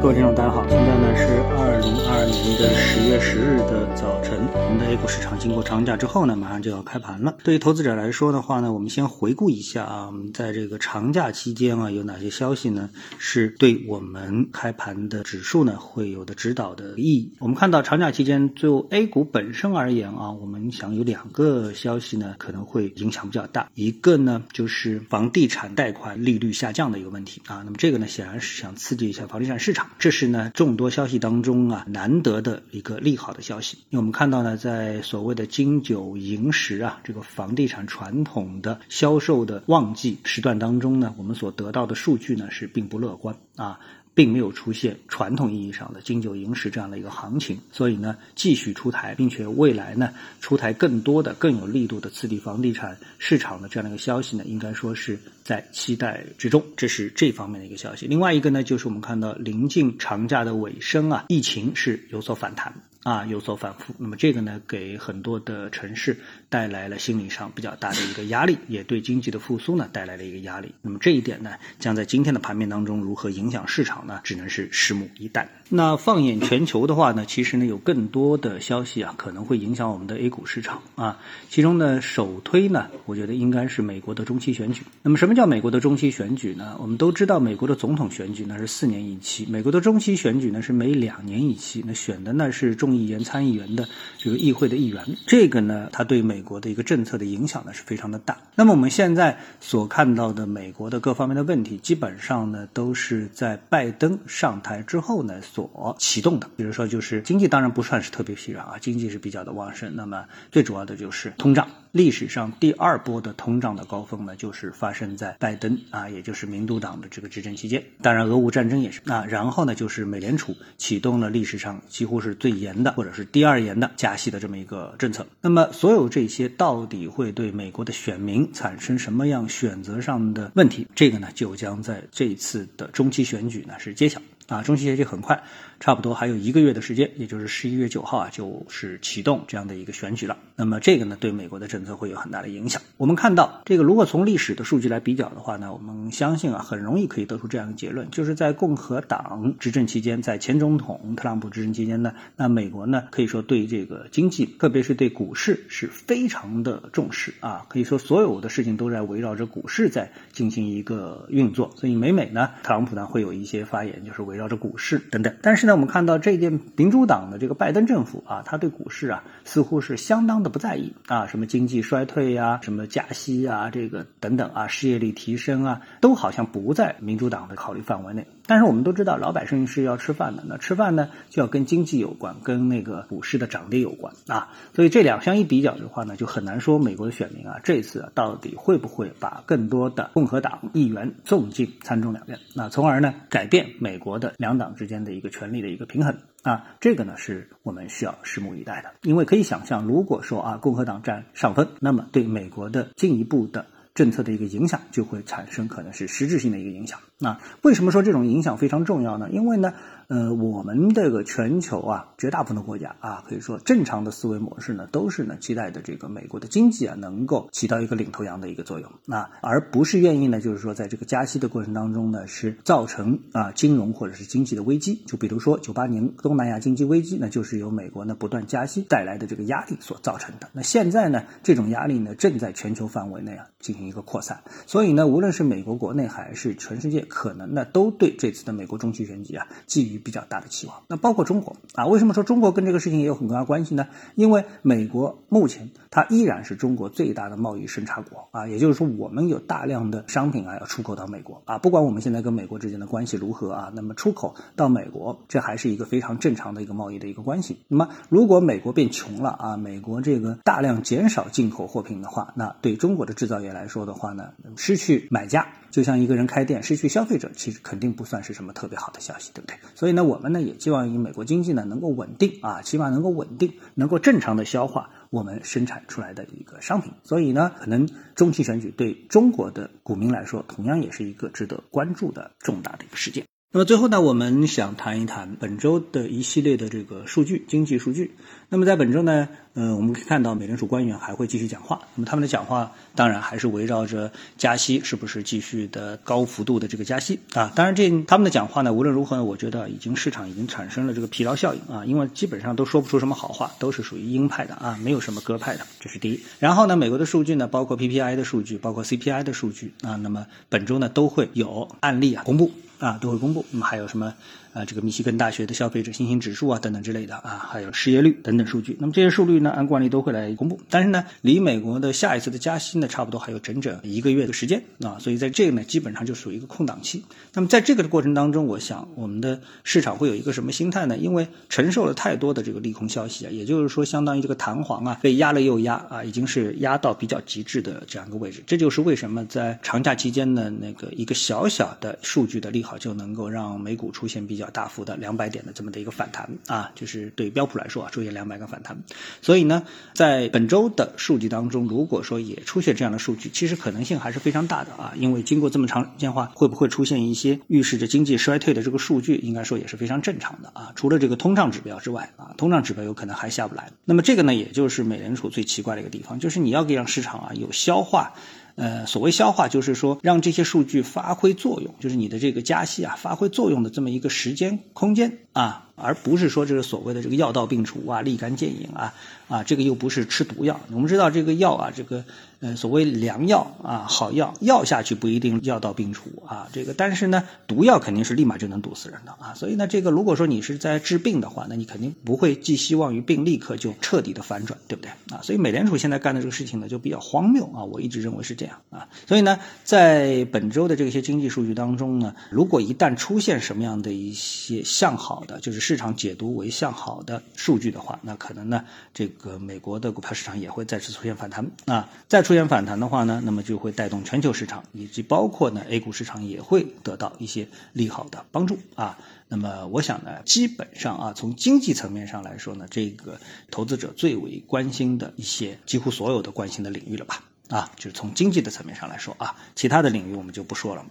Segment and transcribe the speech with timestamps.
[0.00, 1.24] 各位听众，大家好，现在呢是
[1.58, 7.36] 二零二二年的十月十日的早晨，我们的 A 股市场经过长假之后呢，马上就要开盘了。
[7.44, 12.88] 对于投资者来说的话呢，我们先回顾一下啊，我们在这个长假期间啊，有哪些消息呢？
[13.18, 17.34] 是对我们开盘的指数呢会有的指导的意义。
[17.38, 29.89] 我们看到长假期间，就 A 股本身而言啊，我们想有两个消息呢可能会影响比较大，一个呢就是房地产贷款利率下降的一个问题啊，那么这个呢显然是想刺激一下房地产市场。
[29.98, 43.80] 这是呢众多消息当中啊难得的一个利好的消息，因为我们看到呢，在所谓的金九银十啊这个房地产传统的销售的旺季时段当中呢，我们所得到的数据呢是并不乐观啊。
[44.14, 56.62] 并没有出现传统意义上的金九银十这样的一个行情，所以呢，继续出台，并且未来呢，出台更多的、更有力度的刺激房地产市场的这样的一个消息呢，应该说是在期待之中。
[56.76, 58.06] 这是这方面的一个消息。
[58.06, 62.74] 另外一个呢，就是我们看到临近长假的尾声啊，疫情是有所反弹。
[63.02, 66.14] 啊，有所反复，那么这个呢，给很多的城市
[66.50, 70.70] 带来了心理上比较大的一个压力，也对经济的复苏呢带来了一个压力。
[70.82, 74.20] 那么这一点呢，将在今天的盘面当中如何影响市场呢？
[74.22, 75.48] 只能是拭目以待。
[75.70, 81.18] 那放眼全球的话呢，其实呢有更多的消息啊，可能会影响我们的 A 股市场啊。
[81.48, 84.82] 其中呢，首推呢，我觉得应该是美国的中期选举。
[85.00, 86.76] 那么什么叫美国的中期选举呢？
[86.78, 91.82] 我们都知道，美国的总统选举呢是四年一期，美国的中期选举呢是每两年一期。
[91.86, 92.89] 那选的呢是中。
[92.94, 93.88] 议员、参议员的
[94.18, 98.36] 这个议会的议员，这个呢，他对美国的一个政策的影响呢是非常的大。
[98.54, 106.48] 那么我们现在所看到的美国的各方面的问题，基本上呢都是在拜登上台之后呢所启动的。
[106.56, 109.94] 比如说，就是经济当然不算是特别疲软啊，经济是比较的旺盛。
[109.94, 111.66] 那么最主要的就是通胀。
[111.92, 117.82] 历史上第二波的通胀的高峰呢，就是发生在拜登啊，也就是民主党的这个执政期间。
[118.00, 119.24] 当然，俄乌战争也是啊。
[119.24, 125.26] 然后呢，就是美联储启动了历史上几乎是最严的，或者是第二严的加息的这么一个政策。
[125.40, 130.86] 那么，所有这些到底会对美国的选民产生什么样选择上的问题？
[130.94, 134.20] 这个呢，就将在这次的中期选举呢是揭晓。
[134.50, 135.44] 啊，中期选举很快，
[135.78, 140.36] 差不多还有一个月的时间，也就是十一月九号啊，就是启动这样的一个选举了。
[140.56, 142.82] 那么这个呢，对美国的政策会有很大的影响。
[142.96, 161.70] 我们看到，这个如果从历史的数据来比较的话呢，我们相信啊，很容易可以得出这样的结论，就是在共和党执政期间，在前总统特朗普执政期间呢，那美国呢可以说对这个经济，特别是对股市是非常的重视啊，可以说所有的事情都在围绕着股市在进行一个运作。
[161.76, 164.39] 所以每每呢，特朗普呢会有一些发言，就是围。
[164.40, 178.26] 绕着股市等等，但是呢，我们看到这件民主党的这个拜登政府啊，他对股市啊似乎是相当的不在意啊，什么经济衰退呀，什么加息啊，这个等等啊，失业率提升啊，都好像不在民主党的考虑范围内。
[178.50, 184.48] 但是我们都知道，老百姓是要吃饭的，那吃饭呢就要跟经济有关，跟那个股市的涨跌有关啊。
[184.74, 196.64] 所以这两相一比较的话呢，就很难说美国的选民啊这次啊到底会不会把更多的共和党议员送进参众两院，那从而呢改变美国的两党之间的一个权力的一个平衡啊。
[196.80, 203.66] 这个呢是我们需要拭目以待的，因为可以想象，如果说啊共和党占上风，那么对美国的进一步的。
[204.00, 206.98] 政策的一个影响就会产生可能是实质性的一个影响。
[207.18, 209.28] 那为什么说这种影响非常重要呢？
[209.30, 209.74] 因为呢，
[210.08, 225.02] 呃，我们这个全球啊，绝大部分的国家啊，可以说正常的思维模式呢，都是呢期待的这个美国的经济啊能够起到一个领头羊的一个作用啊，而不是愿意呢，就是说在这个加息的过程当中呢，是造成啊金融或者是经济的危机。
[225.06, 230.48] 就比如说九八年东南亚经济危机呢，就是由美国呢不断加息带来的这个压力所造成的。
[230.54, 233.89] 那现在呢，这种压力呢正在全球范围内啊进行。
[233.90, 240.76] 一个扩散，所以呢，无论是美国国内还是全世界，可能呢都对这次的美国中期选举啊寄予比较大的期望。
[240.86, 243.88] 那包括中国啊，为什么说中国跟这个事情也有很大关系呢？
[244.14, 257.58] 因为美国目前它依然是中国最大的贸易生产国啊，也就是说我们有大量的商品啊要出口到美国啊，不管我们现在跟美国之间的关系如何啊，那么出口到美国这还是一个非常正常的一个贸易的一个关系。
[257.66, 263.69] 那么如果美国变穷了啊，美国这个大量减少进口货品的话，那对中国的制造业来说。
[263.70, 269.56] 说的话呢，失去买家就像一个人开店失去消费者，其实肯定不算是什么特别好的消息，对不对？
[269.74, 276.92] 所以呢，我们呢也希望以美国经济呢能够稳定啊，起码能够稳定，能够正常的消化我们生产出来的一个商品。
[277.04, 283.24] 所以呢，可能中期选举对中国的股民来说，同样也是一个值得关注的重大的一个事件。
[283.52, 288.12] 那么最后呢，我们想谈一谈本周的一系列的这个数据，经济数据。
[288.48, 291.80] 那么在本周呢，呃，我们可以看到美联储官员还会继续讲话。
[291.96, 297.50] 那么他们的讲话当然还是围绕着加息，是不是继续的高幅度的这个加息啊？
[297.56, 306.20] 当然，这他们的讲话呢，无论如何呢，我觉得已经市场已经产生了这个疲劳效应啊，因为基本上都说不出什么好话，都是属于鹰派的啊，没有什么鸽派的，这是第一。
[306.38, 312.52] 然后呢，美国的数据呢，包括 PPI 的数据，包括 CPI 的数据啊，那么本周呢都会有案例啊公布。
[312.80, 313.46] 啊，都会公布。
[313.52, 314.12] 那么还有什么？
[314.52, 318.76] 啊，这个密西根大学的消费者信心指数啊，等等之类的啊，还有失业率等等数据。
[318.80, 320.60] 那么这些数据呢，按惯例都会来公布。
[320.68, 327.04] 但是呢，离美国的下一次的加息呢，差不多还有整整一个月的时间啊，所以在这个呢，基本上就属于一个空档期。
[327.32, 330.98] 那么在这个的过程当中，我想我们的市场会有一个什么心态呢？
[330.98, 338.42] 因为承受了太多的这个利空消息啊，也就是说，相当于这个弹簧啊，被压了又压啊，已经是压到比较极致的这样一个位置。
[338.48, 345.20] 这就是为什么在长假期间呢，那个一个小小的数据的利好就能够让美股出现比较大幅的两。
[345.20, 348.82] 百点的这么的一个反弹啊，就是对标普来说啊，出现两百个反弹。
[349.20, 354.94] 所以呢，在本周的数据当中，如果说也出现这样的数据，其实可能性还是非常大的啊。
[354.96, 360.72] 因为经过这么长时间话，会不会出现一些预示着经济衰退的这个数据，应该说也是非常正常的啊。
[360.74, 363.70] 除了这个通胀指标之外啊，通胀指标有可能还下不来。
[363.84, 368.14] 那么这个呢，也就是美联储最奇怪的一个地方，就是你要给让市场啊有消化。
[368.60, 375.69] 呃，所谓消化，就是说让这些数据发挥作用，就是你的这个加息啊发挥作用的这么一个时间空间啊。
[375.82, 378.94] 而不是说这个所谓的这个药到病除啊，立竿见影啊，
[379.28, 380.60] 啊，这个又不是吃毒药。
[380.70, 382.04] 我们知道这个药啊，这个
[382.40, 389.34] 呃所谓良药啊，好药药下去不一定药到病除啊，这个但是呢，毒药肯定是立马就能毒死人的啊。
[389.34, 395.20] 所以呢，这个如果说你是在治病的话，那你肯定不会寄希望于病立刻就彻底的反转，对不对啊？
[395.22, 397.64] 所以美联储现在干的这个事情呢，就比较荒谬啊。
[397.64, 398.88] 我一直认为是这样啊。
[399.06, 411.88] 所以呢，在本周的这些经济数据当中呢，如果一旦出现什么样的一些向好的，就是市场解读为向好的数据的话，那可能呢，这个美国的股票市场也会再次出现反弹啊。
[412.08, 418.98] 再出现反弹的话呢，那么就会带动全球市场以及包括呢 A 股市场也会得到一些利好的帮助啊。
[419.28, 423.20] 那么我想呢，基本上啊，从经济层面上来说呢，这个
[423.52, 430.90] 投资者最为关心的一些几乎所有的关心的领域了吧啊，就是从经济的层面上来说啊，其他的领域我们就不说了嘛。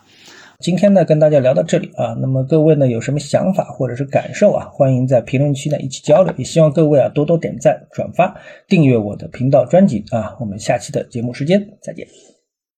[0.59, 8.35] 今天呢，跟大家聊到这里啊，那么各位呢有什么想法或者是感受啊，欢迎在评论区呢一起交流，也希望各位啊多多点赞、转发、
[8.67, 12.06] 订阅我的频道专辑啊，我们下期的节目时间再见。